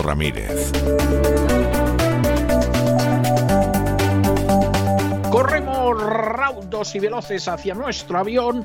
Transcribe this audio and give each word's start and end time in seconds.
Ramírez. 0.00 0.70
Corremos 5.28 6.00
raudos 6.00 6.94
y 6.94 7.00
veloces 7.00 7.48
hacia 7.48 7.74
nuestro 7.74 8.18
avión, 8.20 8.64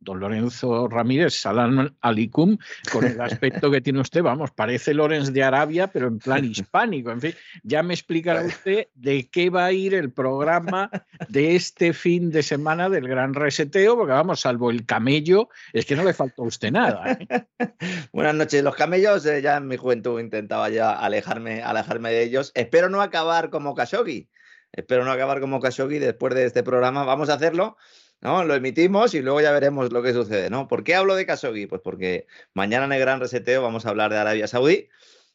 don 0.00 0.20
Lorenzo 0.20 0.88
Ramírez, 0.88 1.34
Salam 1.34 1.94
Alicum, 2.00 2.56
con 2.92 3.04
el 3.04 3.20
aspecto 3.20 3.70
que 3.70 3.80
tiene 3.80 4.00
usted, 4.00 4.22
vamos, 4.22 4.50
parece 4.50 4.94
Lorenz 4.94 5.32
de 5.32 5.42
Arabia, 5.42 5.88
pero 5.88 6.08
en 6.08 6.18
plan 6.18 6.44
hispánico. 6.44 7.10
En 7.10 7.20
fin, 7.20 7.34
ya 7.62 7.82
me 7.82 7.94
explicará 7.94 8.42
usted 8.42 8.88
de 8.94 9.28
qué 9.28 9.50
va 9.50 9.66
a 9.66 9.72
ir 9.72 9.94
el 9.94 10.12
programa 10.12 10.90
de 11.28 11.56
este 11.56 11.92
fin 11.92 12.30
de 12.30 12.42
semana 12.42 12.88
del 12.88 13.08
Gran 13.08 13.34
Reseteo, 13.34 13.96
porque 13.96 14.12
vamos, 14.12 14.40
salvo 14.40 14.70
el 14.70 14.86
camello, 14.86 15.48
es 15.72 15.86
que 15.86 15.96
no 15.96 16.04
le 16.04 16.14
faltó 16.14 16.42
a 16.42 16.46
usted 16.46 16.70
nada. 16.70 17.12
¿eh? 17.12 17.46
Buenas 18.12 18.34
noches. 18.34 18.62
Los 18.62 18.76
camellos, 18.76 19.26
eh, 19.26 19.42
ya 19.42 19.56
en 19.56 19.66
mi 19.66 19.76
juventud 19.76 20.20
intentaba 20.20 20.68
ya 20.68 20.92
alejarme, 20.92 21.62
alejarme 21.62 22.10
de 22.10 22.22
ellos. 22.22 22.52
Espero 22.54 22.88
no 22.88 23.02
acabar 23.02 23.50
como 23.50 23.74
Khashoggi. 23.74 24.28
Espero 24.72 25.04
no 25.04 25.12
acabar 25.12 25.40
como 25.40 25.60
Khashoggi 25.60 25.98
después 25.98 26.34
de 26.34 26.44
este 26.44 26.62
programa. 26.62 27.04
Vamos 27.04 27.30
a 27.30 27.34
hacerlo 27.34 27.76
¿no? 28.20 28.44
Lo 28.44 28.54
emitimos 28.54 29.14
y 29.14 29.22
luego 29.22 29.40
ya 29.40 29.52
veremos 29.52 29.92
lo 29.92 30.02
que 30.02 30.12
sucede, 30.12 30.50
¿no? 30.50 30.68
¿Por 30.68 30.84
qué 30.84 30.94
hablo 30.94 31.14
de 31.14 31.26
Khashoggi? 31.26 31.66
Pues 31.66 31.80
porque 31.82 32.26
mañana 32.54 32.86
en 32.86 32.92
el 32.92 33.00
Gran 33.00 33.20
Reseteo 33.20 33.62
vamos 33.62 33.86
a 33.86 33.90
hablar 33.90 34.10
de 34.12 34.18
Arabia 34.18 34.46
Saudí, 34.48 34.88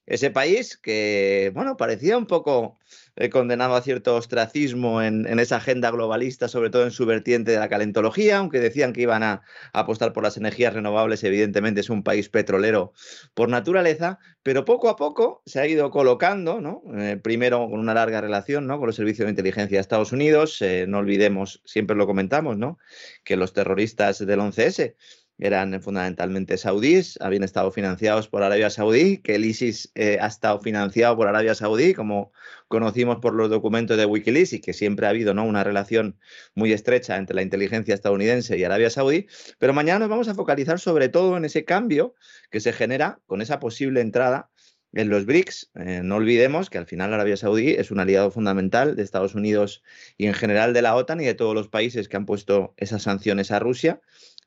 ese 0.06 0.32
país 0.32 0.78
que, 0.78 1.52
bueno, 1.54 1.78
parecía 1.78 2.18
un 2.18 2.26
poco 2.26 2.80
eh, 3.16 3.30
condenado 3.30 3.76
a 3.76 3.82
cierto 3.82 4.16
ostracismo 4.16 5.02
en, 5.02 5.28
esa 5.40 5.58
agenda 5.58 5.92
globalista, 5.92 6.48
sobre 6.48 6.70
todo 6.70 6.84
en 6.84 6.92
su 6.92 7.06
vertiente 7.06 7.52
de 7.52 7.60
la 7.60 7.70
calentología, 7.70 8.38
aunque 8.38 8.60
decían 8.60 8.94
que 8.94 9.02
iban 9.02 9.24
a, 9.24 9.44
apostar 9.74 10.14
por 10.14 10.24
las 10.24 10.38
energías 10.38 10.74
renovables, 10.74 11.24
evidentemente 11.24 11.82
es 11.82 11.90
un 11.90 12.04
país 12.04 12.30
petrolero 12.30 12.94
por 13.34 13.50
naturaleza, 13.50 14.20
pero 14.44 14.66
poco 14.66 14.90
a 14.90 14.96
poco 14.96 15.42
se 15.46 15.60
ha 15.60 15.68
ido 15.68 15.92
colocando, 15.92 16.62
¿no? 16.62 16.82
Eh, 16.98 17.18
primero 17.22 17.70
con 17.70 17.80
una 17.80 17.94
larga 17.94 18.22
relación 18.22 18.66
¿no? 18.66 18.80
con 18.80 18.88
los 18.88 18.96
servicios 18.96 19.26
de 19.26 19.32
inteligencia 19.32 19.78
de 19.78 19.82
Estados 19.82 20.12
Unidos, 20.12 20.62
eh, 20.62 20.86
no 20.88 21.00
olvidemos, 21.00 21.62
siempre 21.66 21.96
lo 21.96 22.08
comentamos, 22.08 22.58
¿no? 22.58 22.80
que 23.24 23.36
los 23.36 23.54
terroristas 23.54 24.26
del 24.26 24.40
11S 24.40 24.96
eran 25.42 25.82
fundamentalmente 25.82 26.56
saudíes, 26.56 27.18
habían 27.20 27.44
estado 27.44 27.72
financiados 27.72 28.28
por 28.28 28.44
Arabia 28.44 28.70
Saudí, 28.70 29.18
que 29.18 29.36
el 29.36 29.44
ISIS 29.44 29.92
eh, 29.96 30.20
ha 30.22 30.28
estado 30.28 30.60
financiado 30.60 31.18
por 31.18 31.28
Arabia 31.28 31.56
Saudí, 31.56 31.96
como 31.96 32.32
conocimos 32.68 33.18
por 33.18 33.34
los 33.34 33.50
documentos 33.50 33.98
de 33.98 34.06
Wikileaks, 34.06 34.54
y 34.54 34.62
que 34.62 34.74
siempre 34.74 35.08
ha 35.08 35.10
habido 35.10 35.34
¿no? 35.34 35.44
una 35.44 35.64
relación 35.64 36.20
muy 36.54 36.72
estrecha 36.74 37.18
entre 37.18 37.36
la 37.36 37.42
inteligencia 37.42 37.96
estadounidense 37.96 38.56
y 38.56 38.64
Arabia 38.64 38.92
Saudí. 38.92 39.26
Pero 39.58 39.74
mañana 39.74 39.98
nos 39.98 40.10
vamos 40.10 40.28
a 40.28 40.36
focalizar 40.36 40.80
sobre 40.80 41.10
todo 41.10 41.36
en 41.36 41.46
ese 41.46 41.66
cambio 41.66 42.14
que 42.52 42.60
se 42.60 42.72
genera 42.72 43.20
con 43.26 43.42
esa 43.42 43.60
posible 43.60 44.02
entrada 44.02 44.52
en 44.94 45.10
los 45.10 45.26
BRICS. 45.26 45.72
Eh, 45.76 46.02
no 46.04 46.18
olvidemos 46.18 46.70
que 46.70 46.78
al 46.78 46.86
final 46.86 47.14
Arabia 47.14 47.38
Saudí 47.38 47.72
es 47.72 47.92
un 47.92 48.00
aliado 48.00 48.32
fundamental 48.32 48.96
de 48.96 49.04
Estados 49.04 49.36
Unidos 49.36 49.84
y 50.18 50.28
en 50.28 50.34
general 50.34 50.74
de 50.74 50.82
la 50.82 50.96
OTAN 50.96 51.22
y 51.22 51.26
de 51.26 51.34
todos 51.34 51.56
los 51.56 51.68
países 51.68 52.08
que 52.08 52.18
han 52.18 52.26
puesto 52.26 52.74
esas 52.78 53.04
sanciones 53.04 53.52
a 53.52 53.60
Rusia. 53.60 54.02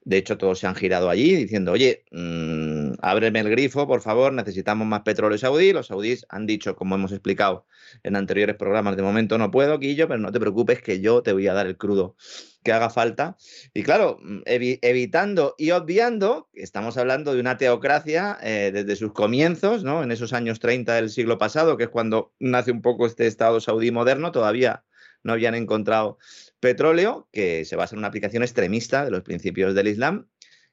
De 0.04 0.18
hecho, 0.18 0.36
todos 0.36 0.58
se 0.58 0.66
han 0.66 0.74
girado 0.74 1.08
allí 1.08 1.34
diciendo, 1.34 1.72
oye, 1.72 2.04
mmm, 2.10 2.92
ábreme 3.00 3.40
el 3.40 3.48
grifo, 3.48 3.86
por 3.86 4.02
favor, 4.02 4.32
necesitamos 4.32 4.86
más 4.86 5.00
petróleo 5.00 5.38
saudí. 5.38 5.72
Los 5.72 5.86
saudíes 5.86 6.26
han 6.28 6.46
dicho, 6.46 6.76
como 6.76 6.94
hemos 6.94 7.12
explicado 7.12 7.66
en 8.02 8.16
anteriores 8.16 8.56
programas, 8.56 8.96
de 8.96 9.02
momento 9.02 9.38
no 9.38 9.50
puedo, 9.50 9.80
Quillo, 9.80 10.06
pero 10.06 10.20
no 10.20 10.30
te 10.30 10.40
preocupes 10.40 10.82
que 10.82 11.00
yo 11.00 11.22
te 11.22 11.32
voy 11.32 11.48
a 11.48 11.54
dar 11.54 11.66
el 11.66 11.78
crudo 11.78 12.16
que 12.62 12.72
haga 12.72 12.90
falta. 12.90 13.36
Y 13.72 13.82
claro, 13.82 14.18
mm, 14.22 14.40
evitando 14.46 15.54
y 15.56 15.70
obviando, 15.70 16.48
estamos 16.52 16.96
hablando 16.98 17.34
de 17.34 17.40
una 17.40 17.56
teocracia 17.56 18.38
eh, 18.42 18.70
desde 18.74 18.96
sus 18.96 19.12
comienzos, 19.12 19.84
¿no? 19.84 20.02
En 20.02 20.10
esos 20.10 20.32
años 20.32 20.60
30 20.60 20.94
del 20.94 21.10
siglo 21.10 21.38
pasado, 21.38 21.76
que 21.76 21.84
es 21.84 21.90
cuando 21.90 22.32
nace 22.38 22.72
un 22.72 22.82
poco 22.82 23.06
este 23.06 23.26
Estado 23.26 23.60
saudí 23.60 23.90
moderno, 23.90 24.32
todavía 24.32 24.84
no 25.24 25.32
habían 25.32 25.54
encontrado 25.54 26.18
petróleo, 26.60 27.28
que 27.32 27.64
se 27.64 27.76
basa 27.76 27.94
en 27.94 27.98
una 27.98 28.08
aplicación 28.08 28.42
extremista 28.42 29.04
de 29.04 29.10
los 29.10 29.22
principios 29.22 29.74
del 29.74 29.88
Islam. 29.88 30.28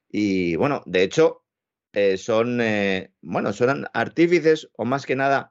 Y 0.09 0.55
bueno, 0.57 0.83
de 0.85 1.03
hecho, 1.03 1.43
eh, 1.93 2.17
son, 2.17 2.61
eh, 2.61 3.11
bueno, 3.21 3.51
son 3.53 3.85
artífices 3.93 4.69
o 4.77 4.85
más 4.85 5.05
que 5.05 5.15
nada 5.15 5.50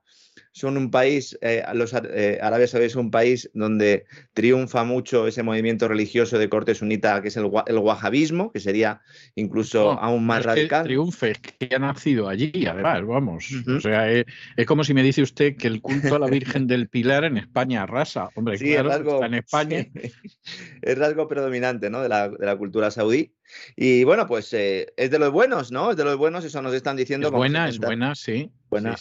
son 0.52 0.76
un 0.76 0.90
país, 0.90 1.38
eh, 1.42 1.62
los 1.74 1.94
eh, 1.94 2.38
Arabia 2.42 2.66
Saudí 2.66 2.86
es 2.86 2.96
un 2.96 3.10
país 3.10 3.48
donde 3.54 4.04
triunfa 4.34 4.84
mucho 4.84 5.26
ese 5.26 5.42
movimiento 5.42 5.86
religioso 5.86 6.38
de 6.38 6.48
corte 6.48 6.74
sunita 6.74 7.22
que 7.22 7.28
es 7.28 7.36
el, 7.36 7.50
el 7.66 7.78
wahabismo, 7.78 8.50
que 8.50 8.60
sería 8.60 9.00
incluso 9.36 9.92
aún 9.92 10.26
más 10.26 10.44
radical. 10.44 10.82
Que 10.82 10.88
triunfe, 10.88 11.32
que 11.32 11.74
ha 11.74 11.78
nacido 11.78 12.28
allí, 12.28 12.66
además, 12.66 13.06
vamos. 13.06 13.48
O 13.68 13.80
sea, 13.80 14.10
es, 14.10 14.26
como 14.66 14.84
si 14.84 14.94
me 14.94 15.02
dice 15.02 15.22
usted 15.22 15.56
que 15.56 15.68
el 15.68 15.80
culto 15.80 16.16
a 16.16 16.18
la 16.18 16.26
Virgen 16.26 16.66
del 16.66 16.88
Pilar 16.88 17.24
en 17.24 17.36
España 17.36 17.82
arrasa. 17.82 18.28
Hombre, 18.34 18.58
claro, 18.58 18.92
está 18.92 19.26
en 19.26 19.34
España. 19.34 19.86
Es 20.82 20.98
rasgo 20.98 21.28
predominante 21.28 21.90
¿no? 21.90 22.02
de, 22.02 22.08
la, 22.08 22.28
de 22.28 22.46
la 22.46 22.56
cultura 22.56 22.90
saudí. 22.90 23.34
Y 23.76 24.04
bueno, 24.04 24.26
pues 24.26 24.52
eh, 24.52 24.92
es 24.96 25.10
de 25.10 25.18
los 25.18 25.30
buenos, 25.30 25.72
¿no? 25.72 25.90
Es 25.90 25.96
de 25.96 26.04
los 26.04 26.16
buenos, 26.16 26.44
eso 26.44 26.62
nos 26.62 26.74
están 26.74 26.96
diciendo. 26.96 27.28
Es 27.28 27.32
buena, 27.32 27.68
es 27.68 27.78
buena, 27.78 28.14
sí. 28.14 28.50
Buena, 28.70 28.94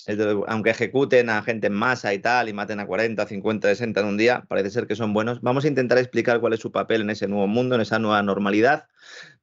aunque 0.48 0.72
ejecuten 0.72 1.30
a 1.30 1.44
gente 1.44 1.68
en 1.68 1.74
masa 1.74 2.12
y 2.14 2.20
tal, 2.20 2.50
y 2.50 2.54
maten 2.54 2.80
a 2.80 2.88
40, 2.88 3.24
50, 3.24 3.68
60 3.68 4.00
en 4.00 4.08
un 4.08 4.18
día, 4.18 4.44
parece 4.48 4.72
ser 4.72 4.88
que 4.88 4.96
son 4.96 5.14
buenos. 5.14 5.42
Vamos 5.42 5.64
a 5.64 5.68
intentar 5.68 6.00
explicar 6.00 6.40
cuál 6.40 6.54
es 6.54 6.60
su 6.60 6.72
papel 6.72 7.02
en 7.02 7.12
ese 7.12 7.28
nuevo 7.28 7.46
mundo, 7.46 7.76
en 7.76 7.82
esa 7.82 8.00
nueva 8.00 8.24
normalidad. 8.24 8.88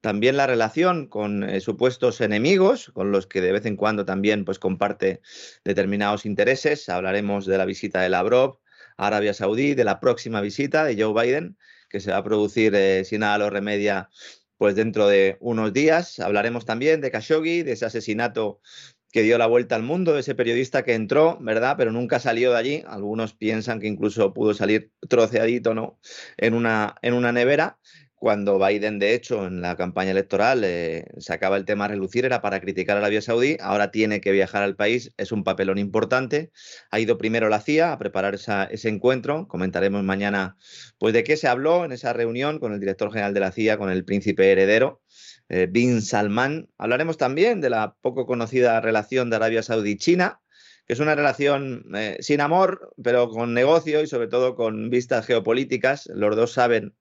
También 0.01 0.37
la 0.37 0.49
relación 0.49 1.07
con 1.07 1.45
eh, 1.45 1.61
supuestos 1.61 2.21
enemigos, 2.21 2.91
con 2.93 3.13
los 3.13 3.29
que 3.29 3.41
de 3.41 3.53
vez 3.53 3.67
en 3.67 3.77
cuando 3.77 4.05
también 4.05 4.45
pues, 4.45 4.59
comparte 4.59 5.21
determinados 5.65 6.27
intereses. 6.27 6.89
Hablaremos 6.89 7.47
de 7.47 7.59
la 7.59 7.65
visita 7.65 8.01
de 8.01 8.09
Lavrov 8.09 8.59
a 8.97 9.07
Arabia 9.07 9.33
Saudí, 9.33 9.75
de 9.75 9.85
la 9.85 10.01
próxima 10.01 10.41
visita 10.41 10.85
de 10.85 11.01
Joe 11.01 11.13
Biden, 11.13 11.57
que 11.97 12.01
se 12.01 12.11
va 12.11 12.19
a 12.19 12.25
producir, 12.25 12.75
eh, 12.75 13.05
si 13.07 13.17
nada 13.17 13.39
lo 13.39 13.49
remedia, 13.49 14.11
pues 14.59 14.75
dentro 14.75 15.09
de 15.09 15.39
unos 15.41 15.73
días 15.73 16.21
hablaremos 16.21 16.67
también 16.67 17.01
de 17.01 17.11
Khashoggi, 17.11 17.63
de 17.63 17.73
ese 17.73 17.87
asesinato 17.87 18.61
que 19.11 19.23
dio 19.23 19.39
la 19.39 19.47
vuelta 19.47 19.77
al 19.77 19.83
mundo, 19.83 20.13
de 20.13 20.21
ese 20.21 20.35
periodista 20.35 20.85
que 20.85 20.93
entró, 20.93 21.39
¿verdad? 21.41 21.77
Pero 21.79 21.93
nunca 21.93 22.21
salió 22.21 22.53
de 22.53 22.59
allí. 22.59 22.85
Algunos 22.87 23.33
piensan 23.33 23.81
que 23.81 23.87
incluso 23.87 24.35
pudo 24.35 24.53
salir 24.53 24.93
troceadito, 25.09 25.73
¿no? 25.73 25.99
En 26.37 26.53
una, 26.53 26.97
en 27.01 27.15
una 27.15 27.33
nevera 27.33 27.79
cuando 28.19 28.59
Biden, 28.59 28.99
de 28.99 29.15
hecho, 29.15 29.47
en 29.47 29.61
la 29.61 29.77
campaña 29.77 30.11
electoral 30.11 30.63
eh, 30.65 31.05
sacaba 31.19 31.57
el 31.59 31.67
tema 31.67 31.85
a 31.85 31.89
relucir, 31.89 32.25
era 32.25 32.41
para 32.41 32.61
criticar 32.61 32.97
a 32.97 33.01
Arabia 33.01 33.21
Saudí, 33.21 33.59
ahora 33.61 33.91
tiene 33.91 34.23
que 34.23 34.33
viajar 34.33 34.63
al 34.63 34.75
país, 34.75 35.13
es 35.19 35.33
un 35.33 35.45
papelón 35.45 35.79
importante. 35.79 36.51
Ha 36.91 36.99
ido 36.99 37.19
primero 37.19 37.49
la 37.51 37.61
CIA 37.61 37.93
a 37.93 37.99
preparar 37.99 38.35
ese 38.35 38.89
encuentro, 38.89 39.47
comentaremos 39.49 40.03
mañana 40.03 40.57
pues 40.99 41.13
de 41.13 41.25
qué 41.25 41.37
se 41.37 41.47
habló 41.47 41.85
en 41.85 41.93
esa 41.93 42.15
reunión 42.15 42.59
con 42.59 42.73
el 42.73 42.81
director 42.81 43.11
general 43.11 43.35
de 43.35 43.41
la 43.41 43.53
CIA, 43.53 43.77
con 43.77 43.91
el 43.91 44.05
príncipe 44.05 44.51
heredero. 44.51 45.03
Eh, 45.49 45.69
Bin 45.71 46.03
Salman. 46.03 46.69
Hablaremos 46.79 47.19
también 47.19 47.61
de 47.61 47.71
la 47.71 47.95
poco 48.01 48.27
conocida 48.27 48.81
relación 48.81 49.31
de 49.31 49.37
Arabia 49.37 49.63
Saudí-China, 49.63 50.41
que 50.87 50.95
es 50.95 51.01
una 51.01 51.15
relación 51.15 51.85
eh, 51.95 52.17
sin 52.21 52.41
amor, 52.41 52.93
pero 53.03 53.29
con 53.29 53.55
negocio 53.55 54.03
y 54.03 54.07
sobre 54.07 54.29
todo 54.29 54.55
con 54.57 54.91
vistas 54.91 55.27
geopolíticas. 55.27 56.07
Los 56.13 56.35
dos 56.35 56.53
saben 56.53 56.95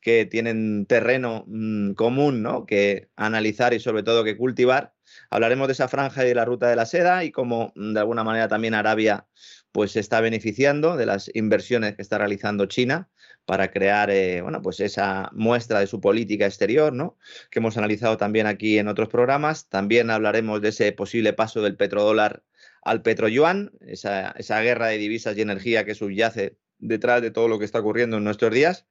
que 0.00 0.26
tienen 0.26 0.86
terreno 0.86 1.44
mm, 1.46 1.92
común 1.92 2.42
¿no? 2.42 2.66
que 2.66 3.10
analizar 3.16 3.74
y 3.74 3.80
sobre 3.80 4.02
todo 4.02 4.24
que 4.24 4.36
cultivar. 4.36 4.94
Hablaremos 5.28 5.68
de 5.68 5.72
esa 5.72 5.88
franja 5.88 6.24
y 6.24 6.28
de 6.28 6.34
la 6.34 6.44
ruta 6.44 6.68
de 6.68 6.76
la 6.76 6.86
seda 6.86 7.24
y 7.24 7.32
cómo 7.32 7.72
mm, 7.74 7.94
de 7.94 8.00
alguna 8.00 8.24
manera 8.24 8.48
también 8.48 8.74
Arabia 8.74 9.26
pues 9.72 9.92
se 9.92 10.00
está 10.00 10.20
beneficiando 10.20 10.96
de 10.96 11.06
las 11.06 11.30
inversiones 11.34 11.94
que 11.94 12.02
está 12.02 12.18
realizando 12.18 12.66
China 12.66 13.08
para 13.44 13.70
crear 13.70 14.10
eh, 14.10 14.42
bueno, 14.42 14.62
pues 14.62 14.80
esa 14.80 15.30
muestra 15.32 15.80
de 15.80 15.86
su 15.86 16.00
política 16.00 16.46
exterior, 16.46 16.92
¿no? 16.92 17.16
que 17.50 17.58
hemos 17.58 17.76
analizado 17.76 18.16
también 18.16 18.46
aquí 18.46 18.78
en 18.78 18.88
otros 18.88 19.08
programas. 19.08 19.68
También 19.68 20.10
hablaremos 20.10 20.60
de 20.60 20.68
ese 20.68 20.92
posible 20.92 21.32
paso 21.32 21.62
del 21.62 21.76
petrodólar 21.76 22.42
al 22.82 23.02
petroyuan, 23.02 23.72
esa, 23.80 24.30
esa 24.32 24.60
guerra 24.60 24.86
de 24.86 24.98
divisas 24.98 25.36
y 25.36 25.42
energía 25.42 25.84
que 25.84 25.94
subyace 25.94 26.56
detrás 26.80 27.22
de 27.22 27.30
todo 27.30 27.48
lo 27.48 27.58
que 27.58 27.64
está 27.64 27.80
ocurriendo 27.80 28.16
en 28.16 28.24
nuestros 28.24 28.52
días. 28.52 28.86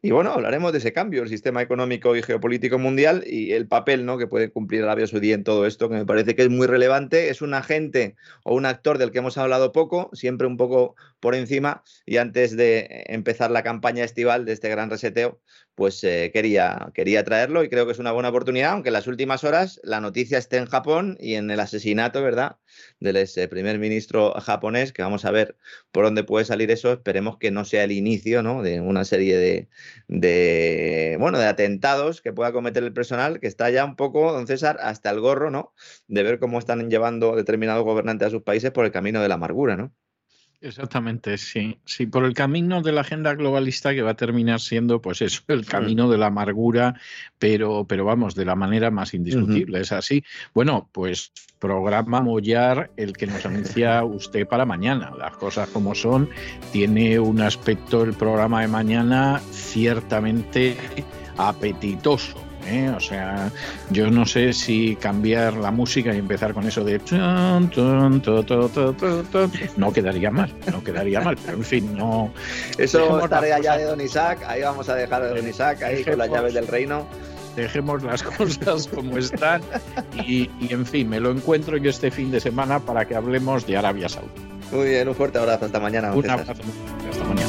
Y 0.00 0.12
bueno, 0.12 0.30
hablaremos 0.30 0.70
de 0.70 0.78
ese 0.78 0.92
cambio, 0.92 1.24
el 1.24 1.28
sistema 1.28 1.60
económico 1.60 2.14
y 2.14 2.22
geopolítico 2.22 2.78
mundial 2.78 3.24
y 3.26 3.50
el 3.52 3.66
papel 3.66 4.06
¿no? 4.06 4.16
que 4.16 4.28
puede 4.28 4.48
cumplir 4.48 4.84
Arabia 4.84 5.08
Saudí 5.08 5.32
en 5.32 5.42
todo 5.42 5.66
esto, 5.66 5.88
que 5.88 5.96
me 5.96 6.06
parece 6.06 6.36
que 6.36 6.42
es 6.42 6.50
muy 6.50 6.68
relevante. 6.68 7.30
Es 7.30 7.42
un 7.42 7.52
agente 7.52 8.14
o 8.44 8.54
un 8.54 8.64
actor 8.64 8.98
del 8.98 9.10
que 9.10 9.18
hemos 9.18 9.38
hablado 9.38 9.72
poco, 9.72 10.08
siempre 10.12 10.46
un 10.46 10.56
poco 10.56 10.94
por 11.18 11.34
encima. 11.34 11.82
Y 12.06 12.18
antes 12.18 12.56
de 12.56 13.06
empezar 13.08 13.50
la 13.50 13.64
campaña 13.64 14.04
estival 14.04 14.44
de 14.44 14.52
este 14.52 14.68
gran 14.68 14.88
reseteo, 14.88 15.40
pues 15.74 16.02
eh, 16.02 16.30
quería, 16.32 16.90
quería 16.94 17.22
traerlo 17.24 17.62
y 17.62 17.68
creo 17.68 17.86
que 17.86 17.92
es 17.92 18.00
una 18.00 18.10
buena 18.10 18.30
oportunidad, 18.30 18.72
aunque 18.72 18.88
en 18.88 18.94
las 18.94 19.06
últimas 19.06 19.44
horas 19.44 19.80
la 19.84 20.00
noticia 20.00 20.36
esté 20.36 20.56
en 20.56 20.66
Japón 20.66 21.16
y 21.20 21.34
en 21.34 21.50
el 21.50 21.60
asesinato, 21.60 22.20
¿verdad?, 22.22 22.56
del 22.98 23.16
ese 23.16 23.46
primer 23.46 23.78
ministro 23.78 24.32
japonés, 24.40 24.92
que 24.92 25.02
vamos 25.02 25.24
a 25.24 25.30
ver 25.30 25.56
por 25.92 26.04
dónde 26.04 26.24
puede 26.24 26.44
salir 26.44 26.70
eso. 26.72 26.92
Esperemos 26.92 27.38
que 27.38 27.52
no 27.52 27.64
sea 27.64 27.84
el 27.84 27.92
inicio, 27.92 28.42
¿no?, 28.42 28.62
de 28.62 28.80
una 28.80 29.04
serie 29.04 29.36
de 29.36 29.68
de, 30.08 31.16
bueno, 31.20 31.38
de 31.38 31.46
atentados 31.46 32.22
que 32.22 32.32
pueda 32.32 32.52
cometer 32.52 32.82
el 32.84 32.92
personal, 32.92 33.40
que 33.40 33.46
está 33.46 33.70
ya 33.70 33.84
un 33.84 33.96
poco, 33.96 34.32
don 34.32 34.46
César, 34.46 34.78
hasta 34.80 35.10
el 35.10 35.20
gorro, 35.20 35.50
¿no? 35.50 35.74
De 36.06 36.22
ver 36.22 36.38
cómo 36.38 36.58
están 36.58 36.90
llevando 36.90 37.36
determinados 37.36 37.84
gobernantes 37.84 38.28
a 38.28 38.30
sus 38.30 38.42
países 38.42 38.70
por 38.72 38.84
el 38.84 38.92
camino 38.92 39.20
de 39.22 39.28
la 39.28 39.34
amargura, 39.34 39.76
¿no? 39.76 39.92
Exactamente, 40.60 41.38
sí. 41.38 41.78
Sí, 41.84 42.06
por 42.06 42.24
el 42.24 42.34
camino 42.34 42.82
de 42.82 42.90
la 42.90 43.02
agenda 43.02 43.34
globalista 43.34 43.94
que 43.94 44.02
va 44.02 44.10
a 44.10 44.16
terminar 44.16 44.60
siendo, 44.60 45.00
pues 45.00 45.22
eso, 45.22 45.42
el 45.46 45.64
camino 45.64 46.10
de 46.10 46.18
la 46.18 46.26
amargura, 46.26 47.00
pero, 47.38 47.84
pero 47.84 48.04
vamos, 48.04 48.34
de 48.34 48.44
la 48.44 48.56
manera 48.56 48.90
más 48.90 49.14
indiscutible. 49.14 49.80
Es 49.80 49.92
así. 49.92 50.24
Bueno, 50.54 50.88
pues 50.90 51.30
programa 51.60 52.22
Mollar, 52.22 52.90
el 52.96 53.12
que 53.12 53.28
nos 53.28 53.46
anuncia 53.46 54.02
usted 54.04 54.48
para 54.48 54.64
mañana. 54.64 55.12
Las 55.16 55.36
cosas 55.36 55.68
como 55.68 55.94
son. 55.94 56.28
Tiene 56.72 57.20
un 57.20 57.40
aspecto 57.40 58.02
el 58.02 58.14
programa 58.14 58.62
de 58.62 58.68
mañana 58.68 59.40
ciertamente 59.52 60.76
apetitoso. 61.36 62.47
¿Eh? 62.66 62.92
O 62.96 63.00
sea, 63.00 63.50
yo 63.90 64.10
no 64.10 64.26
sé 64.26 64.52
si 64.52 64.96
cambiar 64.96 65.54
la 65.54 65.70
música 65.70 66.14
y 66.14 66.18
empezar 66.18 66.54
con 66.54 66.66
eso 66.66 66.84
de 66.84 67.00
no 69.76 69.92
quedaría 69.92 70.30
mal, 70.30 70.52
no 70.72 70.82
quedaría 70.82 71.20
mal, 71.20 71.36
pero 71.44 71.58
en 71.58 71.64
fin, 71.64 71.96
no. 71.96 72.32
Eso 72.76 73.20
es 73.20 73.30
tarea 73.30 73.58
ya 73.60 73.76
de 73.76 73.84
Don 73.84 74.00
Isaac, 74.00 74.40
ahí 74.46 74.62
vamos 74.62 74.88
a 74.88 74.94
dejar 74.94 75.22
a 75.22 75.28
Don 75.28 75.46
Isaac 75.46 75.82
ahí 75.82 76.04
con 76.04 76.18
las 76.18 76.30
llaves 76.30 76.54
del 76.54 76.66
reino 76.66 77.06
dejemos 77.56 78.02
las 78.04 78.22
cosas 78.22 78.86
como 78.86 79.18
están 79.18 79.60
y, 80.14 80.48
y, 80.60 80.72
en 80.72 80.86
fin, 80.86 81.08
me 81.08 81.18
lo 81.18 81.32
encuentro 81.32 81.76
yo 81.76 81.90
este 81.90 82.10
fin 82.10 82.30
de 82.30 82.38
semana 82.38 82.78
para 82.78 83.04
que 83.04 83.16
hablemos 83.16 83.66
de 83.66 83.76
Arabia 83.76 84.08
Saudí. 84.08 84.28
Muy 84.70 84.88
bien, 84.88 85.08
un 85.08 85.14
fuerte 85.14 85.38
abrazo, 85.38 85.64
hasta 85.64 85.80
mañana. 85.80 86.12
Un 86.12 86.28
abrazo, 86.28 86.52
hasta 86.52 87.24
mañana. 87.24 87.47